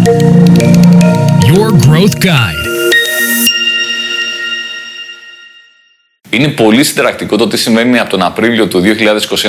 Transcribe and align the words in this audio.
Your 0.00 1.70
Growth 1.86 2.16
Guide. 2.24 2.66
Είναι 6.30 6.48
πολύ 6.48 6.84
συνταρακτικό 6.84 7.36
το 7.36 7.46
τι 7.46 7.56
συμβαίνει 7.56 7.98
από 7.98 8.10
τον 8.10 8.22
Απρίλιο 8.22 8.66
του 8.66 8.82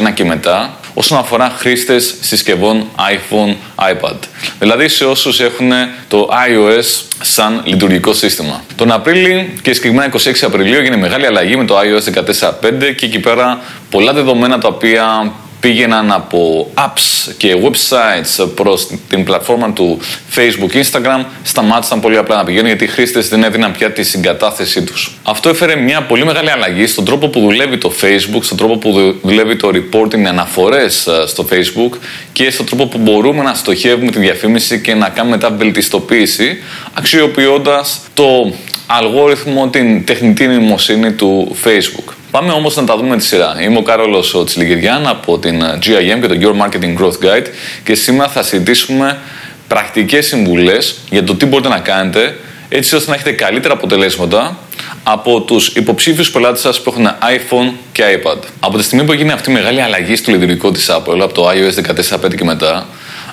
2021 0.09 0.13
και 0.13 0.23
μετά 0.23 0.77
όσον 0.93 1.17
αφορά 1.17 1.49
χρήστες 1.57 2.15
συσκευών 2.21 2.85
iPhone, 2.95 3.55
iPad. 3.91 4.15
Δηλαδή 4.59 4.87
σε 4.87 5.05
όσους 5.05 5.39
έχουν 5.39 5.71
το 6.08 6.29
iOS 6.49 7.02
σαν 7.22 7.62
λειτουργικό 7.65 8.13
σύστημα. 8.13 8.63
Τον 8.76 8.92
Απρίλιο 8.92 9.46
και 9.62 9.74
συγκεκριμένα 9.74 10.13
26 10.13 10.18
Απριλίου 10.42 10.79
έγινε 10.79 10.97
μεγάλη 10.97 11.26
αλλαγή 11.26 11.56
με 11.56 11.65
το 11.65 11.76
iOS 11.79 12.13
14.5 12.13 12.96
και 12.97 13.06
εκεί 13.06 13.20
πέρα 13.20 13.62
πολλά 13.90 14.13
δεδομένα 14.13 14.58
τα 14.58 14.68
οποία 14.68 15.33
πήγαιναν 15.62 16.12
από 16.12 16.71
apps 16.77 17.31
και 17.38 17.55
websites 17.63 18.48
προς 18.55 18.88
την 19.09 19.23
πλατφόρμα 19.23 19.73
του 19.73 19.99
Facebook, 20.35 20.84
Instagram, 20.84 21.26
σταμάτησαν 21.44 21.99
πολύ 21.99 22.17
απλά 22.17 22.36
να 22.36 22.44
πηγαίνουν 22.44 22.67
γιατί 22.67 22.84
οι 22.84 22.88
χρήστες 22.88 23.30
δεν 23.30 23.44
έδιναν 23.44 23.72
πια 23.72 23.91
τη 23.91 24.03
συγκατάθεσή 24.03 24.84
τους. 24.84 25.17
Αυτό 25.23 25.50
έφερε 25.50 25.76
μια 25.76 26.02
πολύ 26.02 26.26
μεγάλη 26.26 26.52
αλλαγή 26.52 26.88
στον 26.88 27.05
τρόπο 27.05 27.27
που 27.27 27.39
δουλεύει 27.39 27.77
το 27.77 27.94
Facebook, 28.02 28.41
στον 28.41 28.58
τρόπο 28.58 28.77
που 28.77 29.20
δουλεύει 29.22 29.55
το 29.55 29.70
reporting 29.73 30.17
με 30.17 30.30
αναφορές 30.30 31.08
ε, 31.08 31.27
στο 31.27 31.48
Facebook 31.52 31.98
και 32.34 32.52
στον 32.52 32.66
τρόπο 32.66 32.86
που 32.88 32.98
μπορούμε 32.98 33.44
να 33.44 33.53
στοχεύουμε 33.53 34.12
τη 34.12 34.20
διαφήμιση 34.20 34.81
και 34.81 34.94
να 34.94 35.09
κάνουμε 35.09 35.36
μετά 35.36 35.52
βελτιστοποίηση 35.52 36.58
αξιοποιώντας 36.94 38.02
το 38.14 38.53
αλγόριθμο, 38.88 39.70
την 39.70 40.05
τεχνητή 40.05 40.48
νοημοσύνη 40.48 41.12
του 41.12 41.55
Facebook. 41.64 42.14
Πάμε 42.31 42.52
όμως 42.52 42.76
να 42.76 42.84
τα 42.84 42.98
δούμε 42.98 43.17
τη 43.17 43.23
σειρά. 43.23 43.62
Είμαι 43.62 43.77
ο 43.77 43.81
Κάρολος 43.81 44.44
Τσιλιγυριάν 44.45 45.08
από 45.08 45.39
την 45.39 45.62
ε, 45.62 45.80
GIM 45.84 46.20
και 46.22 46.27
το 46.27 46.35
Your 46.41 46.66
Marketing 46.66 47.02
Growth 47.02 47.26
Guide 47.26 47.45
και 47.84 47.95
σήμερα 47.95 48.30
θα 48.30 48.44
συζητήσουμε 48.44 49.20
πρακτικές 49.67 50.26
συμβουλές 50.26 50.99
για 51.09 51.23
το 51.23 51.36
τι 51.36 51.45
μπορείτε 51.45 51.70
να 51.70 51.80
κάνετε 51.80 52.38
έτσι 52.70 52.95
ώστε 52.95 53.09
να 53.09 53.16
έχετε 53.16 53.31
καλύτερα 53.31 53.73
αποτελέσματα 53.73 54.58
από 55.03 55.41
τους 55.41 55.67
υποψήφιους 55.67 56.31
πελάτες 56.31 56.61
σας 56.61 56.81
που 56.81 56.89
έχουν 56.89 57.08
iPhone 57.08 57.73
και 57.91 58.03
iPad. 58.03 58.38
Από 58.59 58.78
τη 58.78 58.84
στιγμή 58.84 59.06
που 59.06 59.11
έγινε 59.11 59.34
αυτή 59.34 59.50
η 59.50 59.53
μεγάλη 59.53 59.81
αλλαγή 59.81 60.16
στο 60.16 60.31
λειτουργικό 60.31 60.72
της 60.72 60.89
Apple 60.91 61.19
από 61.19 61.34
το 61.34 61.50
iOS 61.50 61.94
14.5 62.25 62.36
και 62.36 62.44
μετά, 62.44 62.88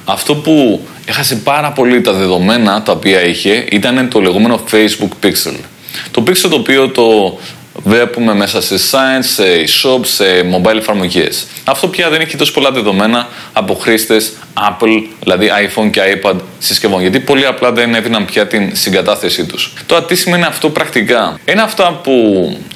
αυτό 0.05 0.34
που 0.34 0.86
έχασε 1.05 1.36
πάρα 1.36 1.73
πολύ 1.73 2.01
τα 2.01 2.12
δεδομένα 2.12 2.83
τα 2.83 2.92
οποία 2.92 3.27
είχε 3.27 3.64
ήταν 3.70 4.08
το 4.08 4.20
λεγόμενο 4.20 4.61
Facebook 4.70 5.27
Pixel. 5.27 5.55
Το 6.11 6.23
Pixel 6.27 6.48
το 6.51 6.56
οποίο 6.56 6.89
το 6.89 7.39
βλέπουμε 7.84 8.34
μέσα 8.34 8.61
σε 8.61 8.75
science, 8.91 9.25
σε 9.25 9.45
e-shop, 9.45 10.01
σε 10.03 10.25
mobile 10.25 10.77
εφαρμογές. 10.77 11.47
Αυτό 11.65 11.89
πια 11.89 12.11
δεν 12.11 12.20
έχει 12.20 12.37
τόσο 12.37 12.53
πολλά 12.53 12.70
δεδομένα 12.70 13.29
από 13.53 13.75
χρήστες 13.75 14.33
Apple, 14.55 15.03
δηλαδή 15.20 15.51
iPhone 15.69 15.91
και 15.91 16.01
iPad 16.23 16.35
συσκευών, 16.59 17.01
γιατί 17.01 17.20
πολύ 17.20 17.47
απλά 17.47 17.73
δεν 17.73 17.95
έδιναν 17.95 18.25
πια 18.25 18.47
την 18.47 18.77
συγκατάθεσή 18.77 19.45
τους. 19.45 19.73
Τώρα, 19.87 20.05
τι 20.05 20.15
σημαίνει 20.15 20.45
αυτό 20.45 20.70
πρακτικά; 20.70 21.41
Ένα 21.45 21.62
αυτά 21.62 22.01
που 22.03 22.12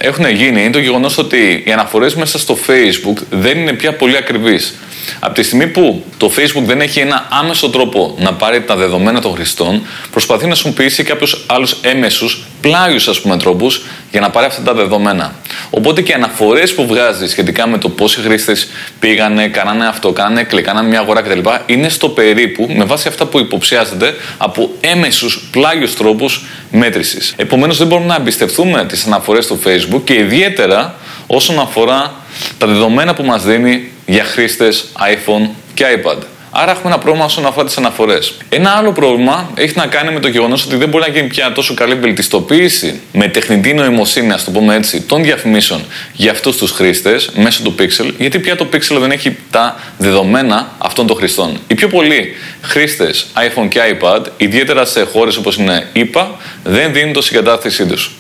έχουν 0.05 0.31
γίνει 0.31 0.62
είναι 0.62 0.70
το 0.70 0.78
γεγονός 0.78 1.19
ότι 1.19 1.62
οι 1.67 1.72
αναφορές 1.72 2.14
μέσα 2.14 2.39
στο 2.39 2.58
Facebook 2.67 3.22
δεν 3.31 3.58
είναι 3.58 3.72
πια 3.72 3.97
πολύ 3.97 4.17
ακριβείς. 4.17 4.75
Από 5.19 5.34
τη 5.34 5.42
στιγμή 5.42 5.67
που 5.67 6.05
το 6.17 6.33
Facebook 6.36 6.62
δεν 6.64 6.81
έχει 6.81 7.00
ένα 7.00 7.27
άμεσο 7.31 7.70
τρόπο 7.70 8.14
να 8.19 8.33
πάρει 8.33 8.62
τα 8.62 8.77
δεδομένα 8.77 9.20
των 9.20 9.34
χρηστών, 9.34 9.86
προσπαθεί 10.11 10.44
να 10.44 10.50
χρησιμοποιήσει 10.50 11.03
κάποιους 11.03 11.44
άλλους 11.47 11.77
έμεσους, 11.83 12.47
πλάγιους 12.61 13.09
ας 13.09 13.20
πούμε 13.20 13.36
τρόπους, 13.36 13.83
για 14.11 14.20
να 14.20 14.31
πάρει 14.31 14.47
αυτά 14.47 14.62
τα 14.62 14.75
δεδομένα. 14.75 15.34
Οπότε 15.70 16.03
και 16.03 16.11
οι 16.11 16.14
αναφορές 16.14 16.75
που 16.75 16.87
βγάζει 16.87 17.28
σχετικά 17.28 17.66
με 17.66 17.78
το 17.78 17.89
πόσοι 17.89 18.20
χρήστες 18.20 18.69
πήγανε, 18.98 19.48
κάνανε 19.48 19.87
αυτό, 19.87 20.12
κάνανε 20.12 20.42
κλικ, 20.42 20.64
κάνανε 20.64 20.89
μια 20.89 21.00
αγορά 21.00 21.22
κτλ. 21.22 21.48
είναι 21.66 21.89
στο 21.89 22.09
περίπου 22.09 22.69
με 22.77 22.84
βάση 22.84 23.09
αυτά 23.09 23.27
που 23.27 23.39
υποψιάζεται 23.39 24.14
από 24.39 24.70
έμεσους 24.81 25.48
πλάγιους 25.50 25.94
τρόπους 25.94 26.44
μέτρησης. 26.73 27.34
Επομένως 27.37 27.78
δεν 27.78 27.87
μπορούμε 27.87 28.06
να 28.06 28.15
εμπιστευτούμε 28.15 28.84
τις 28.84 29.06
αναφορές 29.06 29.47
του 29.47 29.61
Facebook 29.65 30.01
και 30.05 30.15
ιδιαίτερα 30.15 30.95
όσον 31.27 31.59
αφορά 31.59 32.15
τα 32.59 32.66
δεδομένα 32.66 33.15
που 33.15 33.22
μας 33.22 33.44
δίνει 33.44 33.91
για 34.06 34.25
χρήστες 34.25 34.84
iPhone 34.99 35.49
και 35.75 35.84
iPad. 35.97 36.19
Άρα 36.54 36.70
έχουμε 36.70 36.92
ένα 36.92 36.98
πρόβλημα 36.98 37.24
όσον 37.24 37.46
αφορά 37.46 37.66
τις 37.66 37.76
αναφορές. 37.76 38.34
Ένα 38.48 38.70
άλλο 38.70 38.92
πρόβλημα 38.92 39.50
έχει 39.54 39.72
να 39.76 39.86
κάνει 39.86 40.12
με 40.12 40.20
το 40.20 40.28
γεγονός 40.28 40.64
ότι 40.64 40.76
δεν 40.76 40.88
μπορεί 40.88 41.04
να 41.08 41.12
γίνει 41.12 41.28
πια 41.28 41.52
τόσο 41.52 41.74
καλή 41.74 41.94
βελτιστοποίηση 41.94 43.00
με 43.12 43.28
τεχνητή 43.28 43.74
νοημοσύνη, 43.74 44.32
ας 44.32 44.44
το 44.44 44.50
πούμε 44.50 44.74
έτσι, 44.74 45.00
των 45.00 45.22
διαφημίσεων 45.22 45.84
για 46.12 46.30
αυτούς 46.30 46.56
τους 46.56 46.70
χρήστες 46.70 47.30
μέσω 47.34 47.62
του 47.62 47.74
Pixel, 47.78 48.12
γιατί 48.18 48.38
πια 48.38 48.56
το 48.56 48.66
Pixel 48.72 48.96
δεν 49.00 49.10
έχει 49.10 49.36
τα 49.50 49.80
δεδομένα 49.98 50.72
αυτών 50.78 51.06
των 51.06 51.16
χρηστών. 51.16 51.58
Οι 51.66 51.74
πιο 51.74 51.88
πολλοί 51.88 52.36
χρήστες 52.62 53.26
iPhone 53.36 53.69
και 53.69 53.80
iPad, 54.00 54.20
ιδιαίτερα 54.36 54.84
σε 54.84 55.02
χώρες 55.02 55.36
όπως 55.36 55.56
είναι 55.56 55.86
IPA, 55.94 56.26
δεν 56.64 56.92
δίνουν 56.92 57.12
το 57.12 57.22
συγκατάθεσή 57.22 57.86
τους. 57.86 58.10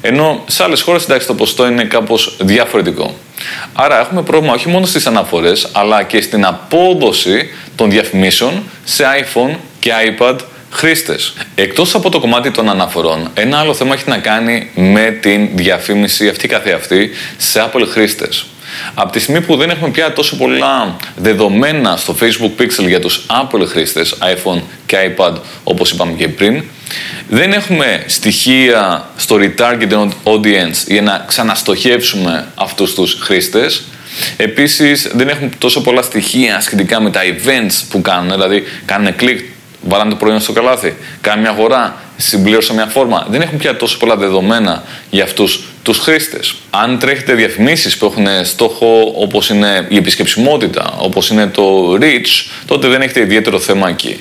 Ενώ 0.00 0.44
σε 0.46 0.62
άλλες 0.62 0.80
χώρες 0.80 1.06
το 1.26 1.34
ποστό 1.34 1.66
είναι 1.66 1.84
κάπως 1.84 2.36
διαφορετικό. 2.40 3.14
Άρα 3.72 4.00
έχουμε 4.00 4.22
πρόβλημα 4.22 4.54
όχι 4.54 4.68
μόνο 4.68 4.86
στις 4.86 5.06
αναφορές, 5.06 5.68
αλλά 5.72 6.02
και 6.02 6.20
στην 6.20 6.44
απόδοση 6.44 7.48
των 7.76 7.90
διαφημίσεων 7.90 8.62
σε 8.84 9.04
iPhone 9.20 9.56
και 9.78 9.92
iPad 10.18 10.36
χρήστες. 10.70 11.34
Εκτός 11.54 11.94
από 11.94 12.10
το 12.10 12.20
κομμάτι 12.20 12.50
των 12.50 12.68
αναφορών, 12.68 13.30
ένα 13.34 13.58
άλλο 13.58 13.74
θέμα 13.74 13.94
έχει 13.94 14.08
να 14.08 14.18
κάνει 14.18 14.70
με 14.74 15.18
την 15.22 15.48
διαφήμιση 15.54 16.28
αυτή 16.28 16.48
καθεαυτή 16.48 17.10
σε 17.36 17.70
Apple 17.70 17.86
χρήστες. 17.90 18.46
Από 18.94 19.12
τη 19.12 19.18
στιγμή 19.18 19.40
που 19.40 19.56
δεν 19.56 19.70
έχουμε 19.70 19.90
πια 19.90 20.12
τόσο 20.12 20.36
πολλά 20.36 20.96
δεδομένα 21.16 21.96
στο 21.96 22.16
Facebook 22.20 22.60
Pixel 22.60 22.86
για 22.88 23.00
τους 23.00 23.26
Apple 23.26 23.66
χρήστες 23.66 24.18
iPhone 24.20 24.60
και 24.86 24.96
iPad 25.16 25.32
όπως 25.64 25.90
είπαμε 25.90 26.12
και 26.12 26.28
πριν, 26.28 26.64
δεν 27.28 27.52
έχουμε 27.52 28.04
στοιχεία 28.06 29.08
στο 29.16 29.36
retargeting 29.40 30.08
audience 30.24 30.86
για 30.86 31.02
να 31.02 31.24
ξαναστοχεύσουμε 31.26 32.48
αυτούς 32.54 32.94
τους 32.94 33.16
χρήστες. 33.20 33.82
Επίσης 34.36 35.10
δεν 35.14 35.28
έχουμε 35.28 35.50
τόσο 35.58 35.80
πολλά 35.80 36.02
στοιχεία 36.02 36.60
σχετικά 36.60 37.00
με 37.00 37.10
τα 37.10 37.20
events 37.24 37.84
που 37.90 38.00
κάνουν, 38.00 38.30
δηλαδή 38.30 38.62
κάνουν 38.84 39.16
κλικ, 39.16 39.40
βάλανε 39.82 40.10
το 40.10 40.16
προϊόν 40.16 40.40
στο 40.40 40.52
καλάθι, 40.52 40.96
κάνουν 41.20 41.40
μια 41.40 41.50
αγορά, 41.50 41.96
συμπλήρωσαν 42.16 42.76
μια 42.76 42.86
φόρμα. 42.86 43.26
Δεν 43.30 43.40
έχουν 43.40 43.58
πια 43.58 43.76
τόσο 43.76 43.98
πολλά 43.98 44.16
δεδομένα 44.16 44.82
για 45.10 45.24
αυτούς 45.24 45.64
τους 45.86 45.98
χρήστες. 45.98 46.54
Αν 46.70 46.98
τρέχετε 46.98 47.34
διαφημίσεις 47.34 47.96
που 47.96 48.06
έχουν 48.06 48.26
στόχο 48.44 49.12
όπως 49.16 49.48
είναι 49.48 49.86
η 49.88 49.96
επισκεψιμότητα, 49.96 50.94
όπως 50.98 51.30
είναι 51.30 51.46
το 51.46 51.92
reach, 52.00 52.50
τότε 52.66 52.88
δεν 52.88 53.00
έχετε 53.02 53.20
ιδιαίτερο 53.20 53.58
θέμα 53.58 53.88
εκεί. 53.88 54.20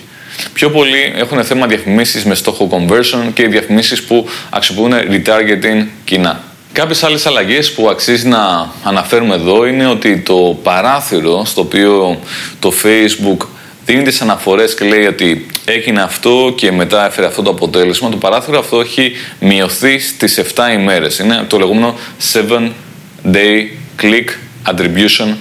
Πιο 0.53 0.69
πολλοί 0.69 1.13
έχουν 1.15 1.43
θέμα 1.43 1.67
διαφημίσεις 1.67 2.25
με 2.25 2.35
στόχο 2.35 2.69
conversion 2.71 3.31
και 3.33 3.47
διαφημίσεις 3.47 4.03
που 4.03 4.27
αξιοποιούν 4.49 4.93
retargeting 4.93 5.85
κοινά. 6.03 6.43
Κάποιες 6.71 7.03
άλλες 7.03 7.25
αλλαγές 7.25 7.71
που 7.71 7.89
αξίζει 7.89 8.27
να 8.27 8.71
αναφέρουμε 8.83 9.35
εδώ 9.35 9.65
είναι 9.65 9.87
ότι 9.87 10.17
το 10.17 10.59
παράθυρο 10.63 11.45
στο 11.45 11.61
οποίο 11.61 12.19
το 12.59 12.73
Facebook 12.83 13.47
δίνει 13.85 14.03
τις 14.03 14.21
αναφορές 14.21 14.75
και 14.75 14.85
λέει 14.85 15.05
ότι 15.05 15.45
έγινε 15.65 16.01
αυτό 16.01 16.53
και 16.57 16.71
μετά 16.71 17.05
έφερε 17.05 17.27
αυτό 17.27 17.41
το 17.41 17.49
αποτέλεσμα, 17.49 18.09
το 18.09 18.17
παράθυρο 18.17 18.59
αυτό 18.59 18.79
έχει 18.79 19.11
μειωθεί 19.39 19.99
στις 19.99 20.41
7 20.55 20.73
ημέρες. 20.73 21.19
Είναι 21.19 21.45
το 21.47 21.57
λεγόμενο 21.57 21.95
7 22.33 22.71
day 23.31 23.67
click 24.01 24.25
attribution 24.73 25.33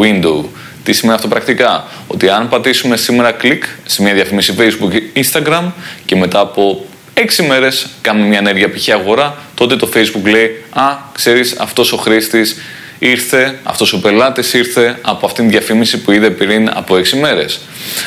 window. 0.00 0.44
Τι 0.84 0.92
σημαίνει 0.92 1.16
αυτό 1.16 1.28
πρακτικά; 1.28 1.86
Ότι 2.06 2.28
αν 2.28 2.48
πατήσουμε 2.48 2.96
σήμερα 2.96 3.32
κλικ 3.32 3.64
σε 3.84 4.02
μια 4.02 4.14
διαφήμιση 4.14 4.54
Facebook 4.58 4.94
ή 5.12 5.24
Instagram 5.24 5.64
και 6.04 6.16
μετά 6.16 6.40
από 6.40 6.86
6 7.14 7.44
μέρες 7.48 7.86
κάνουμε 8.00 8.26
μια 8.26 8.38
ενέργεια 8.38 8.70
π.χ. 8.70 8.88
αγορά, 8.88 9.36
τότε 9.54 9.76
το 9.76 9.88
Facebook 9.94 10.30
λέει 10.30 10.64
«Α, 10.70 10.96
ξέρεις, 11.12 11.56
αυτός 11.58 11.92
ο 11.92 11.96
χρήστης 11.96 12.56
ήρθε, 13.04 13.58
αυτός 13.62 13.92
ο 13.92 14.00
πελάτης 14.00 14.52
ήρθε 14.52 14.98
από 15.02 15.26
αυτήν 15.26 15.42
την 15.42 15.52
διαφήμιση 15.52 15.98
που 15.98 16.12
είδε 16.12 16.30
πριν 16.30 16.70
από 16.74 16.94
6 16.94 17.18
μέρες. 17.20 17.60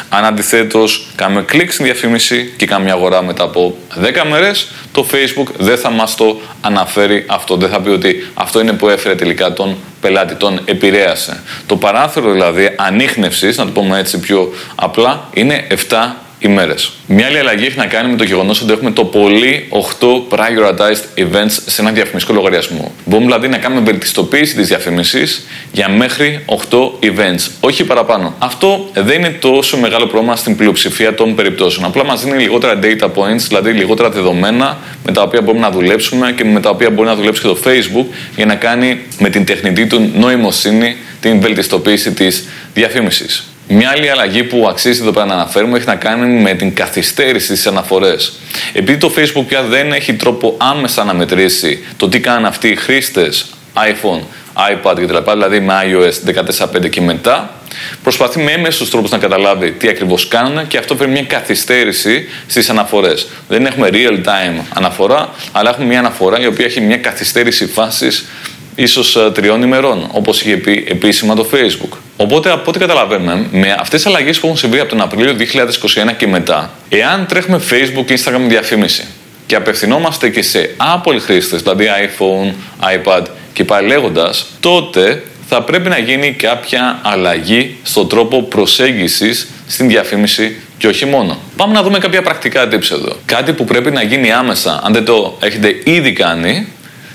Αν 0.10 0.26
αντιθέτως 0.26 1.08
κάνουμε 1.16 1.42
κλικ 1.42 1.72
στην 1.72 1.86
διαφήμιση 1.86 2.54
και 2.58 2.66
κάνουμε 2.66 2.86
μια 2.86 2.96
αγορά 2.96 3.24
μετά 3.24 3.44
από 3.44 3.78
10 3.96 4.28
μέρες, 4.30 4.72
το 4.92 5.06
Facebook 5.12 5.48
δεν 5.58 5.78
θα 5.78 5.90
μας 5.90 6.16
το 6.16 6.42
αναφέρει 6.62 7.24
αυτό. 7.28 7.56
Δεν 7.56 7.70
θα 7.70 7.82
πει 7.82 7.90
ότι 7.90 8.28
αυτό 8.34 8.60
είναι 8.60 8.74
που 8.74 8.90
έφερε 8.90 9.16
τελικά 9.16 9.54
τον 9.54 9.78
πελάτη, 10.02 10.36
τον 10.36 10.62
επηρέασε. 10.66 11.42
Το 11.66 11.76
παράθυρο 11.76 12.32
δηλαδή 12.32 12.70
ανείχνευσης, 12.76 13.58
να 13.58 13.66
το 13.66 13.72
πούμε 13.72 14.00
έτσι 14.00 14.20
πιο 14.20 14.54
απλά, 14.76 15.30
είναι 15.34 15.68
7 15.90 16.25
ημέρες. 16.40 16.92
Μια 17.08 17.26
άλλη 17.26 17.38
αλλαγή 17.38 17.66
έχει 17.66 17.78
να 17.78 17.86
κάνει 17.86 18.12
με 18.12 18.18
το 18.18 18.24
γεγονός 18.24 18.62
ότι 18.62 18.72
έχουμε 18.72 18.92
το 18.92 19.06
πολύ 19.06 19.68
8 19.70 20.08
prioritized 20.30 21.22
events 21.24 21.58
σε 21.66 21.82
ένα 21.82 21.92
διαφημιστικό 21.92 22.36
λογαριασμό. 22.36 22.92
Μπορούμε 23.06 23.26
δηλαδή 23.26 23.48
να 23.48 23.58
κάνουμε 23.58 23.82
βελτιστοποίηση 23.82 24.56
της 24.56 24.68
διαφήμιση 24.68 25.24
για 25.72 25.90
μέχρι 25.90 26.46
8 26.70 26.78
events, 27.00 27.52
όχι 27.60 27.84
παραπάνω. 27.84 28.36
Αυτό 28.40 28.90
δεν 28.94 29.20
είναι 29.20 29.30
τόσο 29.30 29.78
μεγάλο 29.78 30.08
πρόβλημα 30.08 30.36
στην 30.36 30.56
πλειοψηφία 30.56 31.16
των 31.16 31.36
περιπτώσεων. 31.36 31.86
Απλά 31.86 32.06
μας 32.06 32.24
δίνει 32.24 32.42
λιγότερα 32.42 32.80
data 32.84 33.06
points, 33.06 33.42
δηλαδή 33.48 33.72
λιγότερα 33.72 34.10
δεδομένα 34.10 34.78
με 35.06 35.12
τα 35.12 35.22
οποία 35.22 35.42
μπορούμε 35.42 35.66
να 35.66 35.72
δουλέψουμε 35.72 36.32
και 36.32 36.46
με 36.46 36.60
τα 36.60 36.70
οποία 36.70 36.90
μπορεί 36.90 37.08
να 37.08 37.16
δουλέψει 37.16 37.42
και 37.42 37.48
το 37.48 37.58
Facebook 37.66 38.06
για 38.36 38.46
να 38.46 38.56
κάνει 38.56 39.00
με 39.20 39.30
την 39.30 39.46
τεχνητή 39.46 39.88
του 39.88 40.12
νοημοσύνη 40.14 40.96
την 41.22 41.42
βελτιστοποίηση 41.42 42.12
της 42.12 42.48
διαφήμισης. 42.74 43.55
Μια 43.68 43.90
άλλη 43.90 44.10
αλλαγή 44.10 44.44
που 44.44 44.68
αξίζει 44.70 45.02
εδώ 45.02 45.12
πέρα 45.12 45.26
να 45.26 45.34
αναφέρουμε 45.34 45.78
έχει 45.78 45.88
να 45.88 45.96
κάνει 45.96 46.42
με 46.42 46.54
την 46.54 46.76
καθυστέρηση 46.76 47.46
στις 47.46 47.68
αναφορές. 47.68 48.34
Επειδή 48.74 48.98
το 48.98 49.14
Facebook 49.18 49.46
πια 49.48 49.64
δεν 49.64 49.92
έχει 49.92 50.14
τρόπο 50.14 50.56
άμεσα 50.58 51.04
να 51.04 51.14
μετρήσει 51.14 51.86
το 51.98 52.10
τι 52.10 52.20
κάνουν 52.20 52.46
αυτοί 52.46 52.68
οι 52.68 52.76
χρήστες 52.76 53.46
iPhone, 53.74 54.22
iPad 54.72 54.96
κτλ. 55.02 55.32
Δηλαδή 55.32 55.60
με 55.60 55.74
iOS 55.84 56.34
14.5 56.84 56.90
και 56.90 57.02
μετά, 57.02 57.60
προσπαθεί 58.04 58.40
με 58.40 58.52
έμεσους 58.52 58.90
τρόπους 58.90 59.12
να 59.12 59.18
καταλάβει 59.18 59.72
τι 59.72 59.88
ακριβώς 59.88 60.28
κάνουν 60.28 60.68
και 60.68 60.78
αυτό 60.78 60.96
φέρνει 60.96 61.14
μια 61.14 61.24
καθυστέρηση 61.24 62.30
στις 62.48 62.70
αναφορές. 62.70 63.28
Δεν 63.48 63.66
έχουμε 63.66 63.90
real 63.92 64.26
time 64.26 64.64
αναφορά, 64.74 65.30
αλλά 65.52 65.70
έχουμε 65.70 65.86
μια 65.86 66.00
αναφορά 66.00 66.40
η 66.40 66.46
οποία 66.46 66.66
έχει 66.66 66.82
μια 66.82 66.98
καθυστέρηση 66.98 67.66
φάσης 67.66 68.26
ίσως 68.76 69.16
ε, 69.16 69.32
τριών 69.32 69.62
ημερών, 69.62 70.10
όπως 70.12 70.42
είχε 70.42 70.58
πει 70.58 70.86
επίσημα 70.88 71.36
το 71.36 71.48
Facebook. 71.52 71.98
Οπότε, 72.18 72.52
από 72.52 72.64
ό,τι 72.70 72.80
καταλαβαίνουμε, 72.80 73.48
με 73.52 73.72
αυτές 73.80 74.02
τις 74.02 74.06
αλλαγές 74.06 74.40
που 74.40 74.46
έχουν 74.46 74.58
συμβεί 74.58 74.80
από 74.80 74.90
τον 74.90 75.02
Απρίλιο 75.02 75.36
2021 76.10 76.14
και 76.18 76.28
μετά, 76.28 76.72
εάν 76.90 77.26
τρέχουμε 77.26 77.62
Facebook, 77.70 78.12
Instagram 78.12 78.42
διαφήμιση 78.48 79.08
και 79.46 79.56
απευθυνόμαστε 79.56 80.30
και 80.30 80.42
σε 80.42 80.76
Apple 80.78 81.18
χρήστες, 81.20 81.62
δηλαδή 81.62 81.88
iPhone, 82.08 82.54
iPad 82.96 83.24
και 83.54 83.64
πάλι 83.64 83.88
λέγοντας, 83.88 84.46
τότε 84.60 85.24
θα 85.48 85.62
πρέπει 85.62 85.90
να 85.90 85.98
γίνει 85.98 86.32
κάποια 86.32 87.00
αλλαγή 87.04 87.78
στον 87.84 88.08
τρόπο 88.10 88.44
προσέγγισης 88.44 89.48
στην 89.68 89.88
διαφήμιση 89.88 90.56
και 90.78 90.88
όχι 90.88 91.06
μόνο. 91.06 91.38
Πάμε 91.58 91.74
να 91.74 91.84
δούμε 91.84 91.98
κάποια 91.98 92.22
πρακτικά 92.22 92.68
tips 92.68 92.92
εδώ. 92.92 93.16
Κάτι 93.26 93.54
που 93.54 93.64
πρέπει 93.64 93.92
να 93.92 94.02
γίνει 94.02 94.32
άμεσα, 94.32 94.82
αν 94.84 94.94
δεν 94.94 95.06
το 95.06 95.38
έχετε 95.42 95.82
ήδη 95.84 96.14
κάνει, 96.14 96.68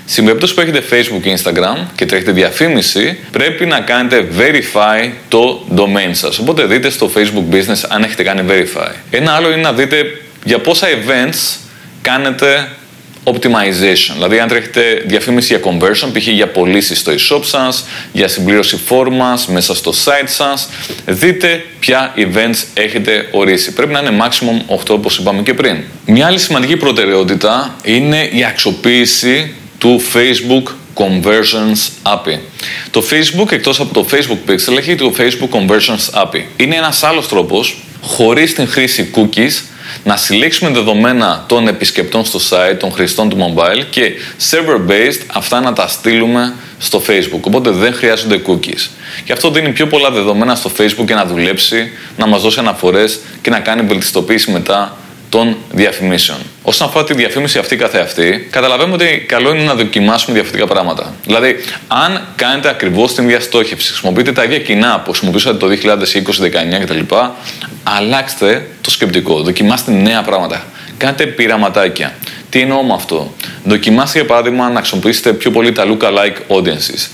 στην 0.05 0.25
περίπτωση 0.25 0.53
που 0.53 0.61
έχετε 0.61 0.83
Facebook 0.91 1.21
και 1.21 1.37
Instagram 1.37 1.77
και 1.95 2.05
τρέχετε 2.05 2.31
διαφήμιση, 2.31 3.17
πρέπει 3.31 3.65
να 3.65 3.79
κάνετε 3.79 4.27
verify 4.37 5.09
το 5.27 5.65
domain 5.75 6.09
σας. 6.11 6.39
Οπότε 6.39 6.65
δείτε 6.65 6.89
στο 6.89 7.11
Facebook 7.15 7.55
Business 7.55 7.85
αν 7.87 8.03
έχετε 8.03 8.23
κάνει 8.23 8.43
verify. 8.49 8.91
Ένα 9.09 9.31
άλλο 9.31 9.51
είναι 9.51 9.61
να 9.61 9.73
δείτε 9.73 10.21
για 10.43 10.59
πόσα 10.59 10.87
events 10.87 11.57
κάνετε 12.01 12.67
optimization. 13.23 14.13
Δηλαδή, 14.13 14.39
αν 14.39 14.47
τρέχετε 14.47 15.03
διαφήμιση 15.05 15.55
για 15.57 15.71
conversion, 15.71 16.09
π.χ. 16.13 16.27
για 16.27 16.47
πωλήσεις 16.47 16.99
στο 16.99 17.11
e-shop 17.11 17.41
σας, 17.43 17.85
για 18.11 18.27
συμπλήρωση 18.27 18.77
φόρμας 18.85 19.47
μέσα 19.47 19.75
στο 19.75 19.93
site 20.05 20.27
σας, 20.27 20.69
δείτε 21.05 21.65
ποια 21.79 22.13
events 22.17 22.63
έχετε 22.73 23.27
ορίσει. 23.31 23.73
Πρέπει 23.73 23.91
να 23.91 23.99
είναι 23.99 24.25
maximum 24.25 24.75
8 24.75 24.77
όπως 24.89 25.17
είπαμε 25.17 25.41
και 25.41 25.53
πριν. 25.53 25.83
Μια 26.05 26.25
άλλη 26.25 26.39
σημαντική 26.39 26.77
προτεραιότητα 26.77 27.75
είναι 27.83 28.29
η 28.31 28.43
αξιοποίηση 28.43 29.53
του 29.81 30.01
Facebook 30.13 30.63
Conversions 30.93 31.89
API. 32.03 32.37
Το 32.91 33.03
Facebook, 33.09 33.51
εκτός 33.51 33.79
από 33.79 33.93
το 33.93 34.05
Facebook 34.11 34.49
Pixel, 34.49 34.77
έχει 34.77 34.95
το 34.95 35.13
Facebook 35.17 35.49
Conversions 35.49 36.23
API. 36.23 36.41
Είναι 36.55 36.75
ένας 36.75 37.03
άλλος 37.03 37.27
τρόπος, 37.27 37.77
χωρίς 38.01 38.53
την 38.53 38.67
χρήση 38.67 39.11
cookies, 39.15 39.63
να 40.03 40.17
συλλέξουμε 40.17 40.69
δεδομένα 40.69 41.43
των 41.47 41.67
επισκεπτών 41.67 42.25
στο 42.25 42.39
site, 42.49 42.77
των 42.79 42.91
χρηστών 42.91 43.29
του 43.29 43.37
mobile 43.37 43.83
και 43.89 44.11
server-based 44.49 45.21
αυτά 45.27 45.59
να 45.59 45.73
τα 45.73 45.87
στείλουμε 45.87 46.53
στο 46.77 47.01
Facebook. 47.07 47.41
Οπότε 47.41 47.69
δεν 47.69 47.93
χρειάζονται 47.93 48.41
cookies. 48.47 48.89
Και 49.23 49.33
αυτό 49.33 49.51
δίνει 49.51 49.69
πιο 49.69 49.87
πολλά 49.87 50.11
δεδομένα 50.11 50.55
στο 50.55 50.71
Facebook 50.77 51.05
για 51.05 51.15
να 51.15 51.25
δουλέψει, 51.25 51.91
να 52.17 52.27
μας 52.27 52.41
δώσει 52.41 52.59
αναφορές 52.59 53.19
και 53.41 53.49
να 53.49 53.59
κάνει 53.59 53.81
βελτιστοποίηση 53.81 54.51
μετά 54.51 54.97
των 55.29 55.57
διαφημίσεων. 55.71 56.37
Όσον 56.63 56.87
αφορά 56.87 57.03
τη 57.03 57.13
διαφήμιση 57.13 57.57
αυτή 57.57 57.75
καθεαυτή, 57.75 58.47
καταλαβαίνουμε 58.49 58.95
ότι 58.95 59.25
καλό 59.27 59.53
είναι 59.53 59.63
να 59.63 59.75
δοκιμάσουμε 59.75 60.33
διαφορετικά 60.33 60.73
πράγματα. 60.73 61.13
Δηλαδή, 61.25 61.55
αν 61.87 62.27
κάνετε 62.35 62.69
ακριβώς 62.69 63.13
την 63.13 63.23
ίδια 63.23 63.39
στόχευση, 63.39 63.87
χρησιμοποιείτε 63.87 64.31
τα 64.31 64.43
ίδια 64.43 64.59
κοινά 64.59 64.99
που 64.99 65.11
χρησιμοποιήσατε 65.11 65.57
το 65.57 65.67
2020, 65.67 66.41
2019 66.41 66.85
κτλ., 66.85 67.15
αλλάξτε 67.83 68.67
το 68.81 68.91
σκεπτικό. 68.91 69.41
Δοκιμάστε 69.41 69.91
νέα 69.91 70.21
πράγματα. 70.21 70.65
Κάντε 70.97 71.25
πειραματάκια. 71.25 72.15
Τι 72.49 72.59
εννοώ 72.59 72.83
με 72.83 72.93
αυτό; 72.93 73.33
Δοκιμάστε 73.63 74.19
για 74.19 74.27
παράδειγμα 74.27 74.69
να 74.69 74.79
χρησιμοποιήσετε 74.79 75.33
πιο 75.33 75.51
πολύ 75.51 75.71
τα 75.71 75.83
lookalike 75.87 76.55
audiences. 76.55 77.09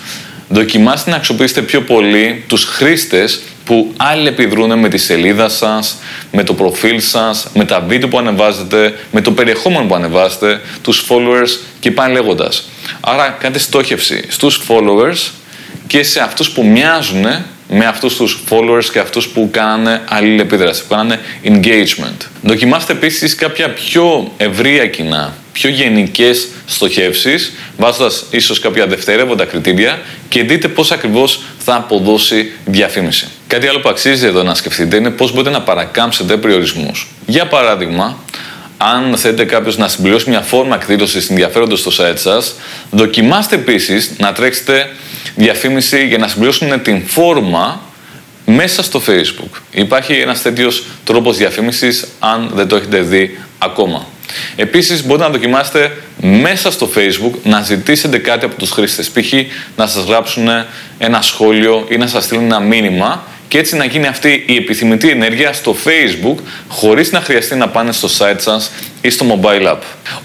Δοκιμάστε 0.50 1.10
να 1.10 1.16
χρησιμοποιήσετε 1.16 1.62
πιο 1.62 1.82
πολύ 1.82 2.44
τους 2.48 2.64
χρήστες 2.64 3.42
που 3.68 3.94
άλλοι 3.98 4.28
επιδρούν 4.28 4.80
με 4.80 4.90
τη 4.90 4.98
σελίδα 4.98 5.50
σας, 5.50 5.96
με 6.32 6.44
το 6.44 6.54
προφίλ 6.54 7.02
σας, 7.02 7.48
με 7.54 7.66
τα 7.66 7.80
βίντεο 7.88 8.10
που 8.10 8.18
ανεβάζετε, 8.18 9.00
με 9.12 9.22
το 9.22 9.32
περιεχόμενο 9.32 9.86
που 9.86 9.96
ανεβάζετε, 9.96 10.62
τους 10.82 11.06
followers 11.10 11.60
και 11.80 11.92
πάνε 11.92 12.14
λέγοντας. 12.14 12.70
Άρα 13.00 13.38
κάντε 13.40 13.60
στόχευση 13.60 14.24
στους 14.28 14.62
followers 14.68 15.32
και 15.88 16.04
σε 16.04 16.20
αυτούς 16.20 16.50
που 16.50 16.66
μοιάζουν 16.66 17.26
με 17.70 17.86
αυτούς 17.86 18.16
τους 18.16 18.44
followers 18.50 18.86
και 18.92 19.00
αυτούς 19.00 19.28
που 19.28 19.50
κάνανε 19.52 20.02
αλληλεπίδραση, 20.10 20.82
που 20.82 20.88
κάνανε 20.96 21.20
engagement. 21.44 22.26
Δοκιμάστε 22.42 22.94
επίσης 22.94 23.36
κάποια 23.36 23.70
πιο 23.70 24.32
ευρεία 24.38 24.88
κοινά, 24.88 25.34
πιο 25.52 25.70
γενικές 25.70 26.48
στοχεύσεις, 26.66 27.54
βάζοντας 27.78 28.26
ίσως 28.30 28.60
κάποια 28.60 28.88
δευτερεύοντα 28.88 29.46
κριτήρια 29.46 30.02
και 30.30 30.44
δείτε 30.44 30.68
πώς 30.68 30.92
ακριβώς 30.92 31.42
θα 31.58 31.76
αποδώσει 31.76 32.52
διαφήμιση. 32.66 33.28
Κάτι 33.48 33.68
άλλο 33.68 33.80
που 33.80 33.90
αξίζει 33.90 34.26
εδώ 34.26 34.44
να 34.44 34.56
σκεφτείτε 34.56 34.96
είναι 34.96 35.10
πώς 35.10 35.32
μπορείτε 35.32 35.50
να 35.50 35.62
παρακάμψετε 35.62 36.38
περιορισμούς. 36.38 37.08
Για 37.26 37.48
παράδειγμα, 37.48 38.18
αν 38.78 39.18
θέλετε 39.18 39.46
κάποιος 39.46 39.78
να 39.78 39.88
συμπληρώσει 39.88 40.30
μια 40.30 40.42
φόρμα 40.42 40.76
εκδήλωσης 40.76 41.30
ενδιαφέροντος 41.30 41.80
στο 41.80 41.92
site 41.98 42.18
σας, 42.18 42.56
δοκιμάστε 42.92 43.56
επίσης 43.56 44.12
να 44.18 44.34
τρέξετε 44.34 44.90
διαφήμιση 45.36 46.08
για 46.08 46.18
να 46.18 46.28
συμπληρώσουν 46.28 46.82
την 46.82 47.08
φόρμα 47.08 47.82
μέσα 48.46 48.84
στο 48.84 49.02
Facebook. 49.08 49.62
Υπάρχει 49.72 50.14
ένας 50.14 50.42
τέτοιος 50.42 50.84
τρόπος 51.04 51.38
διαφήμισης, 51.38 52.08
αν 52.20 52.52
δεν 52.54 52.68
το 52.68 52.76
έχετε 52.76 53.02
δει 53.02 53.40
ακόμα. 53.58 54.06
Επίσης, 54.56 55.06
μπορείτε 55.06 55.26
να 55.26 55.32
δοκιμάσετε 55.32 55.92
μέσα 56.22 56.72
στο 56.72 56.90
Facebook 56.96 57.34
να 57.44 57.62
ζητήσετε 57.62 58.18
κάτι 58.18 58.46
από 58.46 58.56
τους 58.56 58.72
χρήστες. 58.72 59.10
Π.χ. 59.10 59.34
να 59.76 59.88
σας 59.88 60.04
γράψουν 60.04 60.48
ένα 60.98 61.22
σχόλιο 61.22 61.86
ή 61.90 61.98
να 61.98 62.08
σας 62.08 62.24
στείλουν 62.24 62.44
ένα 62.44 62.60
μήνυμα 62.60 63.24
και 63.48 63.58
έτσι 63.58 63.76
να 63.76 63.86
γίνει 63.86 64.08
αυτή 64.08 64.44
η 64.48 64.56
επιθυμητή 64.56 65.10
ενέργεια 65.10 65.54
στο 65.54 65.76
Facebook 65.86 66.36
χωρίς 66.68 67.12
να 67.12 67.22
χρειαστεί 67.22 67.56
να 67.56 67.68
πάνε 67.68 67.92
στο 67.92 68.08
site 68.18 68.40
σας 68.40 68.72
ή 69.02 69.10
στο 69.10 69.26
mobile 69.42 69.68
app. 69.68 69.78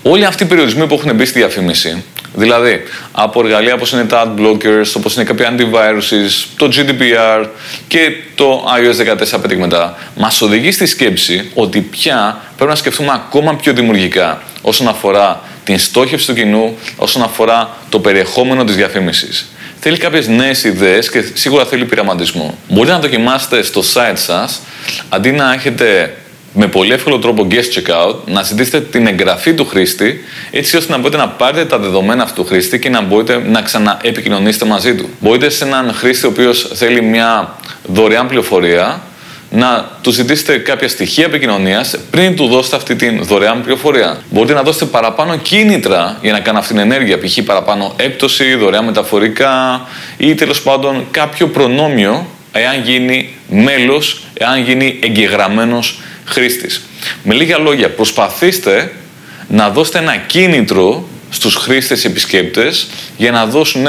Όλοι 0.02 0.24
αυτοί 0.24 0.42
οι 0.42 0.46
περιορισμοί 0.46 0.86
που 0.86 0.94
έχουν 0.94 1.14
μπει 1.14 1.24
στη 1.24 1.38
διαφήμιση, 1.38 2.04
δηλαδή 2.34 2.82
από 3.12 3.40
εργαλεία 3.44 3.74
όπως 3.74 3.92
είναι 3.92 4.04
τα 4.04 4.34
ad 4.36 4.40
blockers, 4.40 4.86
όπως 4.96 5.14
είναι 5.14 5.24
κάποια 5.24 5.54
antiviruses, 5.56 6.46
το 6.56 6.68
GDPR 6.76 7.46
και 7.88 8.12
το 8.34 8.64
iOS 8.78 9.16
14 9.50 9.56
μετά, 9.56 9.98
μας 10.16 10.42
οδηγεί 10.42 10.72
στη 10.72 10.86
σκέψη 10.86 11.50
ότι 11.54 11.80
πια 11.80 12.40
πρέπει 12.56 12.70
να 12.70 12.76
σκεφτούμε 12.76 13.10
ακόμα 13.12 13.56
πιο 13.56 13.72
δημιουργικά 13.72 14.42
όσον 14.62 14.88
αφορά 14.88 15.42
την 15.64 15.78
στόχευση 15.78 16.26
του 16.26 16.34
κοινού, 16.34 16.78
όσον 16.96 17.22
αφορά 17.22 17.76
το 17.88 17.98
περιεχόμενο 18.00 18.64
της 18.64 18.76
διαφήμισης 18.76 19.51
θέλει 19.84 19.96
κάποιες 19.96 20.28
νέες 20.28 20.64
ιδέες 20.64 21.10
και 21.10 21.24
σίγουρα 21.34 21.64
θέλει 21.64 21.84
πειραματισμό. 21.84 22.58
Μπορείτε 22.68 22.92
να 22.92 23.00
δοκιμάσετε 23.00 23.62
στο 23.62 23.82
site 23.94 24.12
σας, 24.14 24.60
αντί 25.08 25.30
να 25.30 25.52
έχετε 25.52 26.16
με 26.54 26.66
πολύ 26.66 26.92
εύκολο 26.92 27.18
τρόπο 27.18 27.46
guest 27.50 27.54
checkout, 27.54 28.14
να 28.26 28.42
ζητήσετε 28.42 28.80
την 28.80 29.06
εγγραφή 29.06 29.54
του 29.54 29.66
χρήστη, 29.66 30.24
έτσι 30.50 30.76
ώστε 30.76 30.92
να 30.92 30.98
μπορείτε 30.98 31.16
να 31.16 31.28
πάρετε 31.28 31.64
τα 31.64 31.78
δεδομένα 31.78 32.22
αυτού 32.22 32.42
του 32.42 32.48
χρήστη 32.48 32.78
και 32.78 32.88
να 32.88 33.00
μπορείτε 33.00 33.38
να 33.38 33.62
ξαναεπικοινωνήσετε 33.62 34.64
μαζί 34.64 34.94
του. 34.94 35.08
Μπορείτε 35.20 35.48
σε 35.48 35.64
έναν 35.64 35.92
χρήστη 35.94 36.26
ο 36.26 36.28
οποίος 36.28 36.70
θέλει 36.74 37.02
μια 37.02 37.56
δωρεάν 37.84 38.26
πληροφορία, 38.26 39.02
να 39.54 39.98
του 40.00 40.10
ζητήσετε 40.10 40.58
κάποια 40.58 40.88
στοιχεία 40.88 41.24
επικοινωνίας 41.24 41.96
πριν 42.10 42.36
του 42.36 42.46
δώσετε 42.46 42.76
αυτή 42.76 42.96
τη 42.96 43.18
δωρεάν 43.18 43.62
πληροφορία. 43.62 44.22
Μπορείτε 44.30 44.54
να 44.54 44.62
δώσετε 44.62 44.84
παραπάνω 44.84 45.36
κίνητρα 45.36 46.18
για 46.22 46.32
να 46.32 46.40
κάνει 46.40 46.58
αυτή 46.58 46.72
την 46.72 46.82
ενέργεια, 46.82 47.18
π.χ. 47.18 47.38
παραπάνω 47.44 47.94
έπτωση, 47.96 48.54
δωρεάν 48.54 48.84
μεταφορικά 48.84 49.86
ή 50.16 50.34
τέλος 50.34 50.62
πάντων 50.62 51.06
κάποιο 51.10 51.48
προνόμιο 51.48 52.26
εάν 52.52 52.82
γίνει 52.82 53.28
μέλος, 53.50 54.22
εάν 54.34 54.62
γίνει 54.62 54.98
εγγεγραμμένος 55.02 56.00
χρήστης. 56.24 56.82
Με 57.22 57.34
λίγα 57.34 57.58
λόγια, 57.58 57.90
προσπαθήστε 57.90 58.92
να 59.48 59.70
δώσετε 59.70 59.98
ένα 59.98 60.16
κίνητρο 60.16 61.08
στους 61.30 61.54
χρήστες 61.54 62.04
επισκέπτες 62.04 62.88
για 63.16 63.30
να 63.30 63.46
δώσουν 63.46 63.86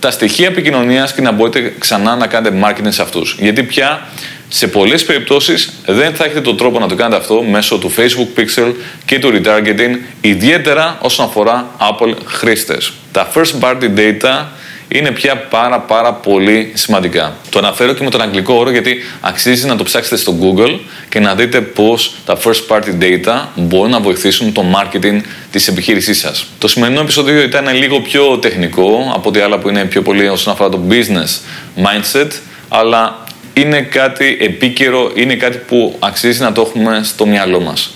τα 0.00 0.10
στοιχεία 0.10 0.46
επικοινωνίας 0.46 1.14
και 1.14 1.20
να 1.20 1.32
μπορείτε 1.32 1.74
ξανά 1.78 2.16
να 2.16 2.26
κάνετε 2.26 2.58
marketing 2.64 2.88
σε 2.88 3.02
αυτούς. 3.02 3.36
Γιατί 3.38 3.62
πια 3.62 4.08
σε 4.48 4.66
πολλές 4.66 5.04
περιπτώσεις 5.04 5.72
δεν 5.86 6.14
θα 6.14 6.24
έχετε 6.24 6.40
τον 6.40 6.56
τρόπο 6.56 6.78
να 6.78 6.88
το 6.88 6.94
κάνετε 6.94 7.16
αυτό 7.16 7.42
μέσω 7.42 7.78
του 7.78 7.92
Facebook 7.96 8.40
Pixel 8.40 8.72
και 9.04 9.18
του 9.18 9.30
retargeting, 9.34 9.96
ιδιαίτερα 10.20 10.98
όσον 11.00 11.26
αφορά 11.26 11.66
Apple 11.78 12.14
χρήστες. 12.24 12.92
Τα 13.12 13.30
first 13.34 13.60
party 13.60 13.96
data 13.96 14.46
είναι 14.88 15.10
πια 15.10 15.36
πάρα 15.36 15.80
πάρα 15.80 16.12
πολύ 16.12 16.72
σημαντικά. 16.74 17.36
Το 17.50 17.58
αναφέρω 17.58 17.92
και 17.92 18.04
με 18.04 18.10
τον 18.10 18.20
αγγλικό 18.20 18.54
όρο 18.54 18.70
γιατί 18.70 18.96
αξίζει 19.20 19.66
να 19.66 19.76
το 19.76 19.84
ψάξετε 19.84 20.16
στο 20.16 20.34
Google 20.40 20.78
και 21.08 21.20
να 21.20 21.34
δείτε 21.34 21.60
πώς 21.60 22.14
τα 22.24 22.38
first 22.44 22.76
party 22.76 23.02
data 23.02 23.46
μπορούν 23.54 23.90
να 23.90 24.00
βοηθήσουν 24.00 24.52
το 24.52 24.64
marketing 24.74 25.20
της 25.50 25.68
επιχείρησής 25.68 26.18
σας. 26.18 26.46
Το 26.58 26.68
σημερινό 26.68 27.00
επεισόδιο 27.00 27.42
ήταν 27.42 27.74
λίγο 27.74 28.00
πιο 28.00 28.38
τεχνικό 28.38 29.12
από 29.14 29.28
ό,τι 29.28 29.40
άλλα 29.40 29.58
που 29.58 29.68
είναι 29.68 29.84
πιο 29.84 30.02
πολύ 30.02 30.28
όσον 30.28 30.52
αφορά 30.52 30.68
το 30.68 30.80
business 30.90 31.38
mindset, 31.84 32.30
αλλά 32.68 33.26
είναι 33.52 33.80
κάτι 33.80 34.36
επίκαιρο, 34.40 35.12
είναι 35.14 35.34
κάτι 35.34 35.58
που 35.58 35.96
αξίζει 35.98 36.40
να 36.40 36.52
το 36.52 36.60
έχουμε 36.60 37.00
στο 37.04 37.26
μυαλό 37.26 37.60
μας. 37.60 37.92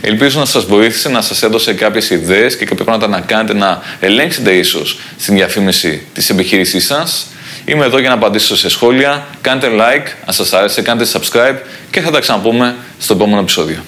Ελπίζω 0.00 0.38
να 0.38 0.44
σας 0.44 0.64
βοήθησε, 0.64 1.08
να 1.08 1.22
σας 1.22 1.42
έδωσε 1.42 1.74
κάποιες 1.74 2.10
ιδέες 2.10 2.56
και 2.56 2.64
κάποια 2.64 2.84
πράγματα 2.84 3.08
να 3.08 3.20
κάνετε, 3.20 3.54
να 3.54 3.82
ελέγξετε 4.00 4.52
ίσως 4.52 4.98
στην 5.18 5.34
διαφήμιση 5.34 6.06
της 6.12 6.30
επιχείρησής 6.30 6.86
σας. 6.86 7.26
Είμαι 7.64 7.84
εδώ 7.84 7.98
για 7.98 8.08
να 8.08 8.14
απαντήσω 8.14 8.56
σε 8.56 8.68
σχόλια. 8.68 9.26
Κάντε 9.40 9.68
like, 9.72 10.06
αν 10.24 10.34
σας 10.34 10.52
άρεσε, 10.52 10.82
κάντε 10.82 11.06
subscribe 11.12 11.56
και 11.90 12.00
θα 12.00 12.10
τα 12.10 12.20
ξαναπούμε 12.20 12.74
στο 12.98 13.14
επόμενο 13.14 13.40
επεισόδιο. 13.40 13.84